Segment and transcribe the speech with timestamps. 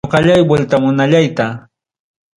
[0.05, 1.45] Ñoqallay vueltamunallayta.